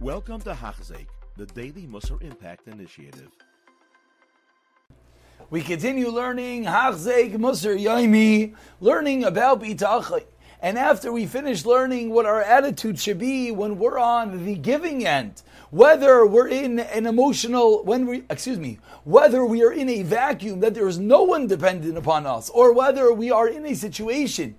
Welcome 0.00 0.40
to 0.42 0.52
Hachzik, 0.52 1.08
the 1.36 1.46
Daily 1.46 1.88
Musar 1.88 2.22
Impact 2.22 2.68
Initiative. 2.68 3.32
We 5.50 5.60
continue 5.60 6.08
learning 6.10 6.66
Hachzik 6.66 7.34
Musar 7.34 7.76
Yaimi, 7.76 8.54
learning 8.80 9.24
about 9.24 9.60
Bitachon. 9.60 10.22
And 10.62 10.78
after 10.78 11.10
we 11.10 11.26
finish 11.26 11.64
learning 11.64 12.10
what 12.10 12.26
our 12.26 12.40
attitude 12.40 13.00
should 13.00 13.18
be 13.18 13.50
when 13.50 13.76
we're 13.76 13.98
on 13.98 14.44
the 14.44 14.54
giving 14.54 15.04
end, 15.04 15.42
whether 15.70 16.24
we're 16.24 16.46
in 16.46 16.78
an 16.78 17.06
emotional, 17.06 17.82
when 17.82 18.06
we, 18.06 18.22
excuse 18.30 18.60
me, 18.60 18.78
whether 19.02 19.44
we 19.44 19.64
are 19.64 19.72
in 19.72 19.88
a 19.88 20.04
vacuum 20.04 20.60
that 20.60 20.74
there 20.74 20.86
is 20.86 21.00
no 21.00 21.24
one 21.24 21.48
dependent 21.48 21.98
upon 21.98 22.24
us, 22.24 22.50
or 22.50 22.72
whether 22.72 23.12
we 23.12 23.32
are 23.32 23.48
in 23.48 23.66
a 23.66 23.74
situation 23.74 24.54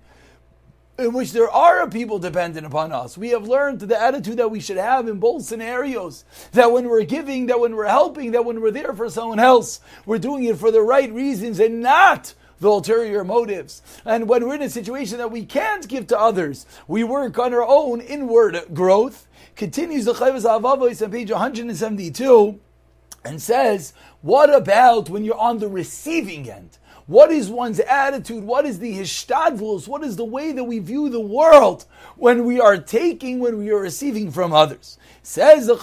in 1.00 1.12
which 1.12 1.32
there 1.32 1.50
are 1.50 1.88
people 1.88 2.18
dependent 2.18 2.66
upon 2.66 2.92
us. 2.92 3.16
We 3.16 3.30
have 3.30 3.48
learned 3.48 3.80
the 3.80 4.00
attitude 4.00 4.36
that 4.36 4.50
we 4.50 4.60
should 4.60 4.76
have 4.76 5.08
in 5.08 5.18
both 5.18 5.44
scenarios. 5.44 6.24
That 6.52 6.72
when 6.72 6.88
we're 6.88 7.04
giving, 7.04 7.46
that 7.46 7.60
when 7.60 7.74
we're 7.74 7.86
helping, 7.86 8.32
that 8.32 8.44
when 8.44 8.60
we're 8.60 8.70
there 8.70 8.92
for 8.92 9.08
someone 9.08 9.38
else, 9.38 9.80
we're 10.06 10.18
doing 10.18 10.44
it 10.44 10.58
for 10.58 10.70
the 10.70 10.82
right 10.82 11.12
reasons 11.12 11.58
and 11.58 11.80
not 11.80 12.34
the 12.60 12.68
ulterior 12.68 13.24
motives. 13.24 13.82
And 14.04 14.28
when 14.28 14.46
we're 14.46 14.56
in 14.56 14.62
a 14.62 14.70
situation 14.70 15.18
that 15.18 15.32
we 15.32 15.44
can't 15.44 15.88
give 15.88 16.06
to 16.08 16.18
others, 16.18 16.66
we 16.86 17.02
work 17.04 17.38
on 17.38 17.54
our 17.54 17.66
own 17.66 18.00
inward 18.00 18.58
growth. 18.72 19.26
Continues 19.56 20.04
the 20.04 20.14
Chovos 20.14 20.44
HaLevavos 20.44 21.02
on 21.02 21.10
page 21.10 21.30
172 21.30 22.60
and 23.24 23.40
says, 23.42 23.92
what 24.22 24.54
about 24.54 25.08
when 25.08 25.24
you're 25.24 25.36
on 25.36 25.58
the 25.58 25.68
receiving 25.68 26.48
end? 26.50 26.78
What 27.10 27.30
is 27.32 27.50
one's 27.50 27.80
attitude? 27.80 28.44
What 28.44 28.64
is 28.64 28.78
the 28.78 28.96
hishtadlus? 28.96 29.88
What 29.88 30.04
is 30.04 30.14
the 30.14 30.24
way 30.24 30.52
that 30.52 30.62
we 30.62 30.78
view 30.78 31.08
the 31.08 31.18
world 31.18 31.84
when 32.14 32.44
we 32.44 32.60
are 32.60 32.76
taking, 32.76 33.40
when 33.40 33.58
we 33.58 33.72
are 33.72 33.80
receiving 33.80 34.30
from 34.30 34.52
others? 34.52 34.96
Says 35.20 35.66
the 35.66 35.74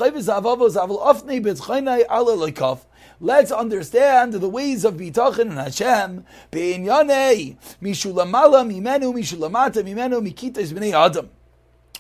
Ala 2.10 2.80
Let's 3.20 3.52
understand 3.52 4.34
the 4.36 4.48
ways 4.48 4.86
of 4.86 4.94
bitachon 4.94 5.50
and 5.50 5.58
Hashem. 5.58 6.24
Mishulamala 6.54 7.58
mimenu 8.66 9.14
mishulamata 9.14 9.84
mimenu 9.84 10.26
mikitas 10.26 10.72
b'nei 10.72 10.94
adam. 10.94 11.30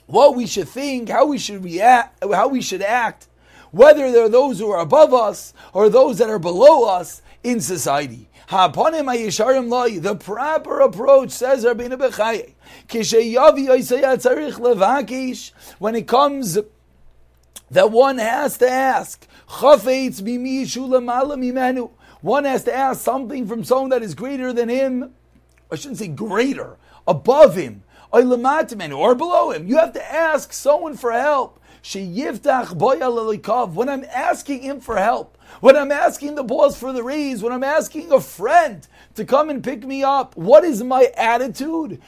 What 0.05 0.37
we 0.37 0.47
should 0.47 0.69
think, 0.69 1.09
how 1.09 1.25
we 1.25 1.37
should 1.37 1.65
react, 1.65 2.23
how 2.23 2.47
we 2.47 2.61
should 2.61 2.81
act, 2.81 3.27
whether 3.71 4.09
there 4.09 4.23
are 4.23 4.29
those 4.29 4.59
who 4.59 4.71
are 4.71 4.79
above 4.79 5.13
us 5.13 5.53
or 5.73 5.89
those 5.89 6.19
that 6.19 6.29
are 6.29 6.39
below 6.39 6.87
us 6.87 7.21
in 7.43 7.61
society. 7.61 8.29
The 8.49 10.17
proper 10.23 10.79
approach 10.79 11.31
says 11.31 11.65
Rabbeinu 11.65 11.97
Bechaye. 11.97 12.53
When 15.79 15.95
it 15.95 16.07
comes 16.07 16.57
that 17.69 17.91
one 17.91 18.17
has 18.19 18.57
to 18.59 18.69
ask, 18.69 19.27
one 22.21 22.45
has 22.45 22.63
to 22.63 22.73
ask 22.73 23.01
something 23.01 23.45
from 23.47 23.63
someone 23.65 23.89
that 23.89 24.01
is 24.01 24.15
greater 24.15 24.53
than 24.53 24.69
him. 24.69 25.13
I 25.69 25.75
shouldn't 25.75 25.99
say 25.99 26.07
greater, 26.07 26.77
above 27.05 27.55
him, 27.55 27.83
or 28.13 28.23
below 29.15 29.51
him. 29.51 29.67
You 29.67 29.75
have 29.77 29.91
to 29.93 30.13
ask 30.13 30.53
someone 30.53 30.95
for 30.95 31.11
help. 31.11 31.59
When 31.83 33.89
I'm 33.89 34.05
asking 34.05 34.61
him 34.61 34.79
for 34.79 34.97
help, 34.97 35.37
when 35.61 35.77
I'm 35.77 35.91
asking 35.91 36.35
the 36.35 36.43
boss 36.43 36.77
for 36.77 36.91
the 36.91 37.03
raise, 37.03 37.41
when 37.41 37.53
I'm 37.53 37.63
asking 37.63 38.11
a 38.11 38.19
friend 38.19 38.87
to 39.15 39.25
come 39.25 39.49
and 39.49 39.63
pick 39.63 39.85
me 39.85 40.03
up, 40.03 40.35
what 40.35 40.63
is 40.63 40.83
my 40.83 41.11
attitude? 41.15 42.01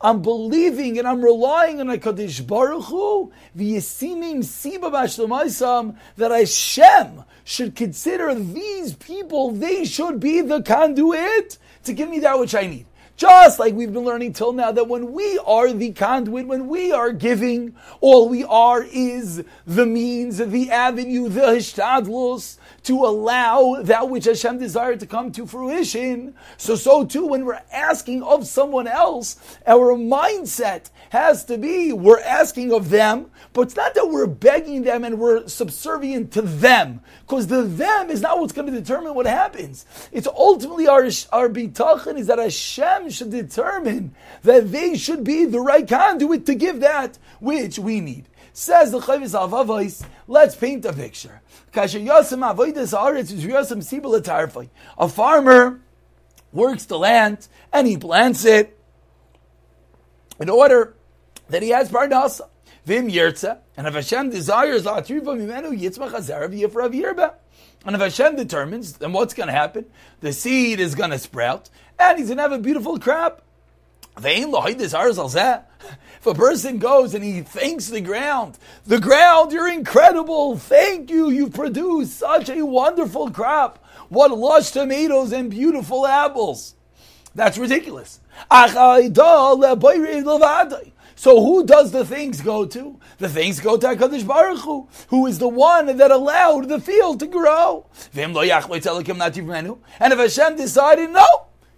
I'm 0.00 0.22
believing 0.22 0.98
and 0.98 1.08
I'm 1.08 1.22
relying 1.22 1.80
on 1.80 1.86
HaKadosh 1.86 2.46
Baruch 2.46 2.84
Hu, 2.84 3.32
that 6.16 6.30
Hashem 6.30 7.24
should 7.44 7.74
consider 7.74 8.34
these 8.34 8.94
people, 8.94 9.50
they 9.50 9.84
should 9.84 10.20
be 10.20 10.40
the 10.40 10.62
conduit 10.62 11.58
to 11.84 11.92
give 11.92 12.08
me 12.08 12.20
that 12.20 12.38
which 12.38 12.54
I 12.54 12.66
need. 12.66 12.86
Just 13.16 13.60
like 13.60 13.74
we've 13.74 13.92
been 13.92 14.04
learning 14.04 14.32
till 14.32 14.52
now 14.52 14.72
that 14.72 14.88
when 14.88 15.12
we 15.12 15.38
are 15.46 15.72
the 15.72 15.92
conduit, 15.92 16.48
when 16.48 16.66
we 16.66 16.90
are 16.90 17.12
giving, 17.12 17.76
all 18.00 18.28
we 18.28 18.42
are 18.42 18.82
is 18.82 19.44
the 19.66 19.86
means, 19.86 20.38
the 20.38 20.70
avenue, 20.70 21.28
the 21.28 21.42
hishtadlus, 21.42 22.58
to 22.82 23.04
allow 23.04 23.80
that 23.82 24.10
which 24.10 24.24
Hashem 24.24 24.58
desired 24.58 24.98
to 25.00 25.06
come 25.06 25.30
to 25.32 25.46
fruition. 25.46 26.34
So, 26.56 26.74
so 26.74 27.04
too, 27.04 27.26
when 27.26 27.44
we're 27.44 27.62
asking 27.72 28.24
of 28.24 28.48
someone 28.48 28.88
else, 28.88 29.58
our 29.64 29.94
mindset 29.94 30.90
has 31.10 31.44
to 31.44 31.56
be 31.56 31.92
we're 31.92 32.20
asking 32.20 32.72
of 32.72 32.90
them, 32.90 33.30
but 33.52 33.62
it's 33.62 33.76
not 33.76 33.94
that 33.94 34.10
we're 34.10 34.26
begging 34.26 34.82
them 34.82 35.04
and 35.04 35.20
we're 35.20 35.46
subservient 35.46 36.32
to 36.32 36.42
them, 36.42 37.00
because 37.20 37.46
the 37.46 37.62
them 37.62 38.10
is 38.10 38.20
not 38.20 38.40
what's 38.40 38.52
going 38.52 38.70
to 38.70 38.78
determine 38.78 39.14
what 39.14 39.26
happens. 39.26 39.86
It's 40.10 40.26
ultimately 40.26 40.88
our, 40.88 41.04
our 41.32 41.48
bitachon 41.48 42.18
is 42.18 42.26
that 42.26 42.40
Hashem 42.40 43.03
should 43.10 43.30
determine 43.30 44.14
that 44.42 44.70
they 44.72 44.96
should 44.96 45.24
be 45.24 45.44
the 45.44 45.60
right 45.60 45.86
conduit 45.86 46.46
to 46.46 46.54
give 46.54 46.80
that 46.80 47.18
which 47.40 47.78
we 47.78 48.00
need. 48.00 48.28
Says 48.52 48.92
the 48.92 49.00
Chovos 49.00 49.32
HaLevavos, 49.32 50.06
let's 50.28 50.54
paint 50.54 50.84
a 50.84 50.92
picture. 50.92 51.40
A 54.98 55.08
farmer 55.08 55.80
works 56.52 56.84
the 56.84 56.98
land 56.98 57.48
and 57.72 57.86
he 57.88 57.96
plants 57.96 58.44
it 58.44 58.78
in 60.38 60.48
order 60.48 60.94
that 61.48 61.62
he 61.62 61.70
has 61.70 61.90
parnasa. 61.90 62.48
Vim 62.84 63.08
yirtza, 63.08 63.58
and 63.76 63.86
if 63.86 63.94
Hashem 63.94 64.28
desires 64.30 64.84
mimenu 64.84 65.72
yitzmach 65.78 66.10
hazarav 66.10 66.58
yifrav 66.58 66.94
yirba. 66.94 67.34
And 67.84 67.94
if 67.94 68.00
Hashem 68.00 68.36
determines, 68.36 68.94
then 68.94 69.12
what's 69.12 69.34
going 69.34 69.48
to 69.48 69.52
happen? 69.52 69.86
The 70.20 70.32
seed 70.32 70.80
is 70.80 70.94
going 70.94 71.10
to 71.10 71.18
sprout, 71.18 71.68
and 71.98 72.18
he's 72.18 72.28
going 72.28 72.38
to 72.38 72.42
have 72.42 72.52
a 72.52 72.58
beautiful 72.58 72.98
crop. 72.98 73.42
If 76.20 76.26
a 76.26 76.34
person 76.34 76.78
goes 76.78 77.14
and 77.14 77.22
he 77.24 77.42
thanks 77.42 77.88
the 77.88 78.00
ground, 78.00 78.58
the 78.86 79.00
ground, 79.00 79.52
you're 79.52 79.70
incredible. 79.70 80.56
Thank 80.56 81.10
you. 81.10 81.30
You've 81.30 81.52
produced 81.52 82.18
such 82.18 82.48
a 82.48 82.64
wonderful 82.64 83.30
crop. 83.30 83.84
What 84.08 84.30
lush 84.30 84.70
tomatoes 84.70 85.32
and 85.32 85.50
beautiful 85.50 86.06
apples. 86.06 86.74
That's 87.34 87.58
ridiculous. 87.58 88.20
So 91.16 91.42
who 91.42 91.64
does 91.64 91.92
the 91.92 92.04
things 92.04 92.40
go 92.40 92.66
to? 92.66 92.98
The 93.18 93.28
things 93.28 93.60
go 93.60 93.76
to 93.76 93.86
HaKadosh 93.86 94.26
Baruch 94.26 94.60
Hu, 94.60 94.88
who 95.08 95.26
is 95.26 95.38
the 95.38 95.48
one 95.48 95.96
that 95.96 96.10
allowed 96.10 96.68
the 96.68 96.80
field 96.80 97.20
to 97.20 97.26
grow. 97.26 97.86
And 98.14 98.36
if 100.12 100.18
Hashem 100.18 100.56
decided, 100.56 101.10
no, 101.10 101.26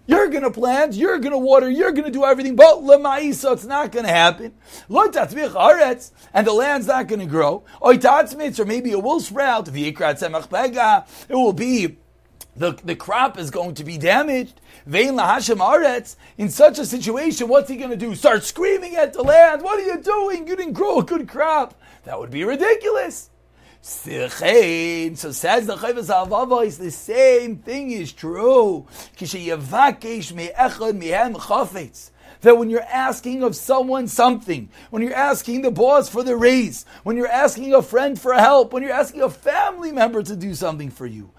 you're 0.07 0.29
going 0.29 0.43
to 0.43 0.51
plant, 0.51 0.93
you're 0.93 1.19
going 1.19 1.33
to 1.33 1.37
water, 1.37 1.69
you're 1.69 1.91
going 1.91 2.05
to 2.05 2.11
do 2.11 2.23
everything, 2.23 2.55
but 2.55 2.77
lemaisa, 2.77 3.53
it's 3.53 3.65
not 3.65 3.91
going 3.91 4.05
to 4.05 4.11
happen. 4.11 4.53
And 4.89 6.47
the 6.47 6.53
land's 6.53 6.87
not 6.87 7.07
going 7.07 7.19
to 7.19 7.25
grow. 7.25 7.63
Or 7.81 7.93
maybe 8.65 8.91
it 8.91 9.03
will 9.03 9.19
sprout. 9.19 9.67
It 9.67 11.03
will 11.29 11.53
be 11.53 11.97
the, 12.57 12.71
the 12.83 12.95
crop 12.95 13.37
is 13.37 13.51
going 13.51 13.75
to 13.75 13.83
be 13.83 13.97
damaged. 13.97 14.59
Vein 14.85 15.13
lahashem 15.13 15.57
aretz. 15.57 16.15
In 16.37 16.49
such 16.49 16.79
a 16.79 16.85
situation, 16.85 17.47
what's 17.47 17.69
he 17.69 17.77
going 17.77 17.91
to 17.91 17.97
do? 17.97 18.15
Start 18.15 18.43
screaming 18.43 18.95
at 18.95 19.13
the 19.13 19.21
land, 19.21 19.61
What 19.61 19.79
are 19.79 19.85
you 19.85 20.01
doing? 20.01 20.47
You 20.47 20.55
didn't 20.55 20.73
grow 20.73 20.99
a 20.99 21.03
good 21.03 21.27
crop. 21.27 21.79
That 22.03 22.19
would 22.19 22.31
be 22.31 22.43
ridiculous. 22.43 23.29
So 23.81 24.27
says 24.27 25.67
the 25.67 25.75
Chovos 25.77 26.09
HaLevavos, 26.09 26.77
the 26.77 26.91
same 26.91 27.57
thing 27.57 27.91
is 27.91 28.11
true. 28.11 28.85
That 32.41 32.57
when 32.57 32.69
you're 32.69 32.81
asking 32.81 33.43
of 33.43 33.55
someone 33.55 34.07
something, 34.07 34.69
when 34.89 35.01
you're 35.01 35.13
asking 35.13 35.61
the 35.61 35.71
boss 35.71 36.09
for 36.09 36.23
the 36.23 36.35
raise, 36.35 36.85
when 37.03 37.17
you're 37.17 37.27
asking 37.27 37.73
a 37.73 37.81
friend 37.81 38.19
for 38.19 38.33
help, 38.33 38.73
when 38.73 38.83
you're 38.83 38.91
asking 38.91 39.21
a 39.21 39.29
family 39.29 39.91
member 39.91 40.21
to 40.23 40.35
do 40.35 40.53
something 40.53 40.91
for 40.91 41.05
you, 41.05 41.31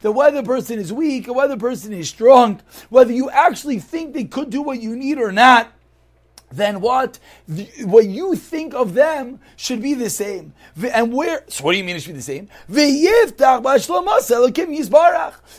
the 0.00 0.12
whether 0.12 0.40
the 0.40 0.46
person 0.46 0.78
is 0.78 0.92
weak 0.92 1.28
or 1.28 1.34
whether 1.34 1.54
the 1.54 1.60
person 1.60 1.92
is 1.92 2.08
strong, 2.08 2.60
whether 2.88 3.12
you 3.12 3.30
actually 3.30 3.78
think 3.78 4.12
they 4.12 4.24
could 4.24 4.50
do 4.50 4.62
what 4.62 4.80
you 4.80 4.94
need 4.96 5.18
or 5.18 5.32
not, 5.32 5.72
then 6.50 6.80
what 6.80 7.18
what 7.84 8.06
you 8.06 8.34
think 8.34 8.74
of 8.74 8.94
them 8.94 9.38
should 9.56 9.80
be 9.80 9.94
the 9.94 10.10
same. 10.10 10.52
And 10.92 11.12
where? 11.12 11.44
So 11.48 11.64
what 11.64 11.72
do 11.72 11.78
you 11.78 11.84
mean 11.84 11.96
it 11.96 12.02
should 12.02 12.14
be 12.14 12.18
the 12.18 12.22
same? 12.22 12.48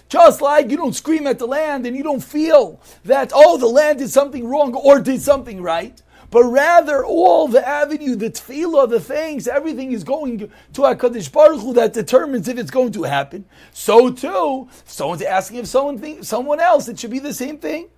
Just 0.09 0.41
like 0.41 0.69
you 0.69 0.77
don't 0.77 0.93
scream 0.93 1.27
at 1.27 1.39
the 1.39 1.47
land 1.47 1.85
and 1.85 1.95
you 1.95 2.03
don't 2.03 2.23
feel 2.23 2.81
that 3.05 3.31
oh 3.33 3.57
the 3.57 3.67
land 3.67 3.99
did 3.99 4.09
something 4.09 4.47
wrong 4.47 4.75
or 4.75 4.99
did 4.99 5.21
something 5.21 5.61
right. 5.61 6.01
but 6.31 6.45
rather 6.45 7.05
all 7.05 7.47
the 7.47 7.65
avenue, 7.67 8.15
the 8.15 8.29
tefillah, 8.31 8.89
the 8.89 8.99
things, 8.99 9.47
everything 9.47 9.91
is 9.91 10.03
going 10.03 10.39
to 10.39 10.81
HaKadosh 10.81 11.31
Baruch 11.31 11.61
Hu 11.61 11.73
that 11.73 11.93
determines 11.93 12.47
if 12.47 12.57
it's 12.57 12.71
going 12.71 12.93
to 12.93 13.03
happen. 13.03 13.45
So 13.73 14.09
too, 14.09 14.69
if 14.71 14.89
someone's 14.89 15.21
asking 15.21 15.57
if 15.57 15.67
someone 15.67 15.99
think, 15.99 16.23
someone 16.23 16.59
else, 16.61 16.87
it 16.87 16.97
should 16.99 17.11
be 17.11 17.19
the 17.19 17.33
same 17.33 17.57
thing. 17.57 17.89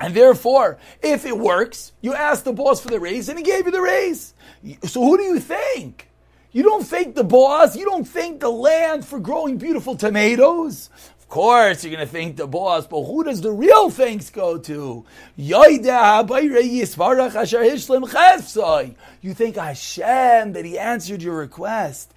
And 0.00 0.14
therefore, 0.14 0.78
if 1.02 1.26
it 1.26 1.36
works, 1.36 1.92
you 2.00 2.14
ask 2.14 2.44
the 2.44 2.52
boss 2.52 2.80
for 2.80 2.88
the 2.88 3.00
raise 3.00 3.28
and 3.28 3.38
he 3.38 3.44
gave 3.44 3.66
you 3.66 3.72
the 3.72 3.80
raise. 3.80 4.34
So 4.84 5.02
who 5.02 5.16
do 5.16 5.24
you 5.24 5.40
think? 5.40 6.08
You 6.52 6.62
don't 6.62 6.84
thank 6.84 7.14
the 7.14 7.24
boss. 7.24 7.76
You 7.76 7.84
don't 7.84 8.06
thank 8.06 8.40
the 8.40 8.48
land 8.48 9.04
for 9.04 9.18
growing 9.18 9.58
beautiful 9.58 9.96
tomatoes. 9.96 10.90
Of 11.28 11.32
course, 11.32 11.84
you're 11.84 11.94
going 11.94 12.06
to 12.06 12.10
thank 12.10 12.38
the 12.38 12.46
boss, 12.46 12.86
but 12.86 13.04
who 13.04 13.22
does 13.22 13.42
the 13.42 13.52
real 13.52 13.90
thanks 13.90 14.30
go 14.30 14.56
to? 14.56 15.04
You 19.20 19.34
thank 19.34 19.56
Hashem 19.56 20.54
that 20.54 20.64
He 20.64 20.78
answered 20.78 21.22
your 21.22 21.36
request. 21.36 22.14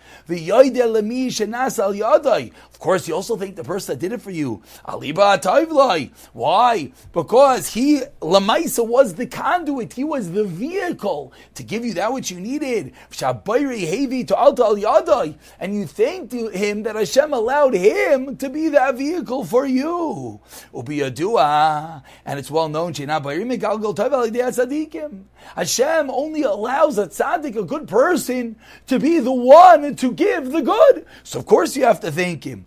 Of 2.72 2.80
course, 2.80 3.08
you 3.08 3.13
also 3.13 3.36
thank 3.36 3.58
the 3.58 3.66
person 3.66 3.94
that 3.94 4.00
did 4.00 4.13
it 4.13 4.22
for 4.22 4.31
you. 4.31 4.62
Why? 6.34 6.92
Because 7.12 7.74
he, 7.74 8.02
Lamaisa, 8.22 8.88
was 8.88 9.16
the 9.16 9.25
conduit. 9.28 9.94
He 9.94 10.04
was 10.04 10.31
the 10.31 10.46
vehicle 10.46 11.34
to 11.56 11.63
give 11.63 11.84
you 11.86 11.94
that 11.96 12.13
which 12.13 12.31
you 12.31 12.40
needed. 12.40 12.94
And 15.60 15.75
you 15.75 15.86
thanked 15.86 16.34
him 16.34 16.84
that 16.84 16.96
Hashem 16.96 17.34
allowed 17.34 17.74
him 17.74 18.38
to 18.38 18.50
be 18.50 18.69
that 18.69 18.96
vehicle 19.01 19.44
for 19.45 19.65
you. 19.65 20.39
And 20.74 22.39
it's 22.39 22.51
well 22.51 22.69
known, 22.69 22.94
Hashem 25.56 26.09
only 26.09 26.44
allows 26.44 26.98
a 26.98 27.07
tzaddik, 27.07 27.56
a 27.56 27.63
good 27.63 27.88
person, 27.88 28.56
to 28.88 29.00
be 29.00 29.19
the 29.19 29.31
one 29.31 29.95
to 29.95 30.12
give 30.13 30.51
the 30.51 30.62
good. 30.62 31.06
So 31.24 31.39
of 31.39 31.45
course 31.45 31.75
you 31.75 31.83
have 31.86 32.00
to 32.01 32.12
thank 32.12 32.44
him. 32.44 32.65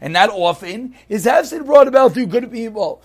And 0.00 0.12
not 0.12 0.30
often 0.30 0.94
is 1.08 1.26
Hefsid 1.26 1.66
brought 1.66 1.88
about 1.88 2.14
through 2.14 2.26
good 2.26 2.50
people. 2.50 3.02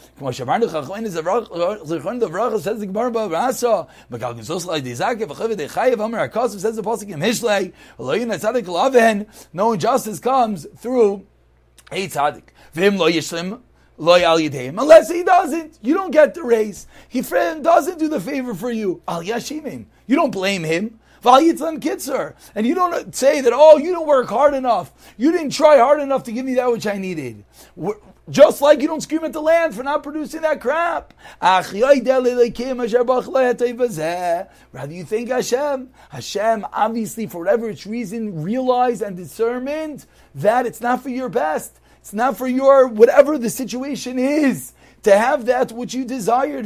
Says 6.65 6.77
the 6.77 6.83
Pasuk 6.83 7.09
No 9.53 9.71
injustice 9.73 10.19
comes 10.19 10.67
through 10.77 10.94
a 11.91 12.07
tzaddik. 12.07 12.43
Unless 13.97 15.09
he 15.09 15.23
doesn't, 15.23 15.79
you 15.81 15.93
don't 15.93 16.11
get 16.11 16.33
the 16.33 16.43
raise. 16.43 16.87
He 17.07 17.21
doesn't 17.21 17.99
do 17.99 18.09
the 18.09 18.19
favor 18.19 18.53
for 18.53 18.69
you. 18.71 19.01
Al 19.07 19.23
yashimim. 19.23 19.85
You 20.07 20.15
don't 20.15 20.31
blame 20.31 20.63
him. 20.63 20.99
Kitzer. 21.23 22.35
And 22.53 22.67
you 22.67 22.75
don't 22.75 23.15
say 23.15 23.41
that, 23.41 23.53
oh, 23.53 23.77
you 23.77 23.91
don't 23.91 24.05
work 24.05 24.27
hard 24.27 24.53
enough. 24.53 24.93
You 25.17 25.31
didn't 25.31 25.51
try 25.51 25.77
hard 25.77 25.99
enough 26.01 26.23
to 26.25 26.31
give 26.31 26.45
me 26.45 26.55
that 26.55 26.71
which 26.71 26.85
I 26.85 26.97
needed. 26.97 27.43
Just 28.27 28.59
like 28.59 28.81
you 28.81 28.87
don't 28.87 29.01
scream 29.01 29.23
at 29.23 29.33
the 29.33 29.41
land 29.41 29.75
for 29.75 29.83
not 29.83 30.01
producing 30.01 30.41
that 30.41 30.59
crap. 30.59 31.13
Rather, 34.71 34.93
you 34.93 35.03
think 35.03 35.29
Hashem. 35.29 35.89
Hashem, 36.09 36.65
obviously, 36.73 37.27
for 37.27 37.39
whatever 37.39 37.69
its 37.69 37.85
reason, 37.85 38.41
realized 38.41 39.03
and 39.03 39.15
determined 39.15 40.07
that 40.33 40.65
it's 40.65 40.81
not 40.81 41.03
for 41.03 41.09
your 41.09 41.29
best. 41.29 41.79
It's 41.99 42.13
not 42.13 42.35
for 42.35 42.47
your, 42.47 42.87
whatever 42.87 43.37
the 43.37 43.51
situation 43.51 44.17
is, 44.17 44.73
to 45.03 45.15
have 45.15 45.45
that 45.45 45.71
which 45.71 45.93
you 45.93 46.03
desired. 46.03 46.65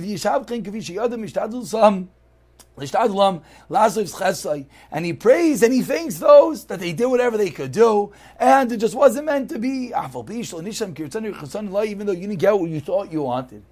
And 4.91 5.05
he 5.05 5.13
prays 5.13 5.63
and 5.63 5.73
he 5.73 5.81
thanks 5.81 6.17
those 6.17 6.65
that 6.65 6.79
they 6.79 6.93
did 6.93 7.07
whatever 7.07 7.37
they 7.37 7.49
could 7.49 7.71
do, 7.71 8.13
and 8.39 8.71
it 8.71 8.77
just 8.77 8.95
wasn't 8.95 9.25
meant 9.25 9.49
to 9.49 9.59
be. 9.59 9.91
Even 9.93 12.07
though 12.07 12.13
you 12.13 12.27
didn't 12.27 12.39
get 12.39 12.59
what 12.59 12.69
you 12.69 12.79
thought 12.79 13.11
you 13.11 13.23
wanted. 13.23 13.63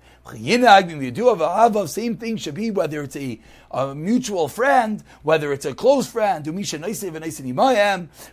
Same 1.88 2.18
thing 2.18 2.38
should 2.38 2.56
be 2.56 2.72
whether 2.72 3.04
it's 3.04 3.16
a, 3.16 3.40
a 3.72 3.94
mutual 3.94 4.48
friend, 4.48 5.04
whether 5.24 5.52
it's 5.54 5.66
a 5.66 5.74
close 5.74 6.08
friend, 6.08 6.46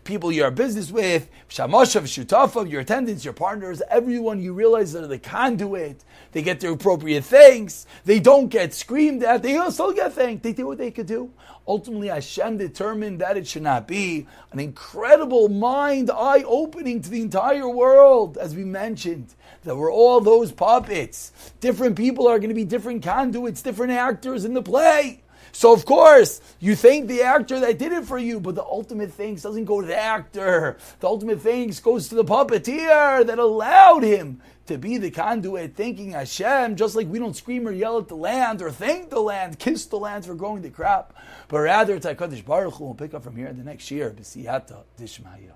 people 0.04 0.32
you're 0.32 0.50
business 0.50 0.90
with, 0.90 1.28
your 1.56 2.80
attendants, 2.80 3.24
your 3.24 3.34
partners, 3.34 3.82
everyone 3.90 4.40
you 4.40 4.52
realize 4.52 4.92
that 4.92 5.04
are 5.04 5.08
the 5.08 5.18
conduit. 5.18 6.04
They 6.32 6.42
get 6.42 6.60
their 6.60 6.72
appropriate 6.72 7.24
thanks. 7.24 7.86
They 8.04 8.20
don't 8.20 8.48
get 8.48 8.74
screamed 8.74 9.22
at. 9.22 9.42
They 9.42 9.58
still 9.70 9.92
get 9.92 10.12
thanked. 10.12 10.42
They 10.42 10.52
did 10.52 10.64
what 10.64 10.78
they 10.78 10.90
could 10.90 11.06
do. 11.06 11.30
Ultimately, 11.66 12.08
Hashem 12.08 12.58
determined 12.58 13.20
that 13.20 13.36
it 13.36 13.46
should 13.46 13.62
not 13.62 13.88
be. 13.88 14.26
An 14.52 14.58
incredible 14.58 15.48
mind 15.48 16.10
eye 16.10 16.44
opening 16.46 17.00
to 17.02 17.10
the 17.10 17.22
entire 17.22 17.68
world, 17.68 18.36
as 18.36 18.54
we 18.54 18.64
mentioned 18.64 19.34
that 19.62 19.76
we're 19.76 19.92
all 19.92 20.20
those 20.20 20.52
puppets. 20.52 21.32
Different 21.60 21.96
people 21.96 22.26
are 22.28 22.38
going 22.38 22.50
to 22.50 22.54
be 22.54 22.64
different 22.64 23.02
conduits, 23.02 23.62
different 23.62 23.92
actors 23.92 24.44
in 24.44 24.54
the 24.54 24.62
play. 24.62 25.22
So 25.54 25.72
of 25.72 25.84
course, 25.84 26.40
you 26.58 26.74
thank 26.74 27.06
the 27.06 27.22
actor 27.22 27.60
that 27.60 27.78
did 27.78 27.92
it 27.92 28.04
for 28.04 28.18
you, 28.18 28.40
but 28.40 28.56
the 28.56 28.64
ultimate 28.64 29.12
thanks 29.12 29.42
doesn't 29.42 29.66
go 29.66 29.80
to 29.80 29.86
the 29.86 29.96
actor. 29.96 30.76
The 30.98 31.06
ultimate 31.06 31.40
thanks 31.40 31.78
goes 31.78 32.08
to 32.08 32.16
the 32.16 32.24
puppeteer 32.24 33.24
that 33.24 33.38
allowed 33.38 34.02
him 34.02 34.42
to 34.66 34.78
be 34.78 34.98
the 34.98 35.12
conduit, 35.12 35.76
thanking 35.76 36.10
Hashem, 36.10 36.74
just 36.74 36.96
like 36.96 37.06
we 37.06 37.20
don't 37.20 37.36
scream 37.36 37.68
or 37.68 37.70
yell 37.70 37.98
at 37.98 38.08
the 38.08 38.16
land 38.16 38.62
or 38.62 38.72
thank 38.72 39.10
the 39.10 39.20
land, 39.20 39.60
kiss 39.60 39.86
the 39.86 39.96
land 39.96 40.26
for 40.26 40.34
growing 40.34 40.62
the 40.62 40.70
crop, 40.70 41.14
but 41.46 41.60
rather 41.60 41.94
it's 41.94 42.06
HaKadosh 42.06 42.44
Baruch 42.44 42.74
Hu. 42.74 42.86
We'll 42.86 42.94
pick 42.94 43.14
up 43.14 43.22
from 43.22 43.36
here 43.36 43.46
in 43.46 43.56
the 43.56 43.64
next 43.64 43.92
year. 43.92 44.10
B'siyata 44.10 44.82
Dishmaya. 44.98 45.52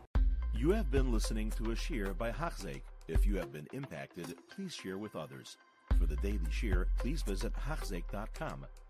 You 0.55 0.71
have 0.71 0.93
been 0.93 1.13
listening 1.13 1.51
to 1.53 1.73
a 1.73 1.75
shiur 1.75 2.17
by 2.17 2.31
Hachzeik. 2.31 2.83
If 3.09 3.27
you 3.27 3.37
have 3.37 3.53
been 3.53 3.67
impacted, 3.73 4.37
please 4.55 4.75
share 4.75 4.99
with 4.99 5.17
others. 5.17 5.57
For 5.99 6.07
the 6.07 6.17
daily 6.17 6.39
share, 6.53 6.87
please 6.99 7.23
visit 7.23 7.53
Hachzeik.com 7.55 8.67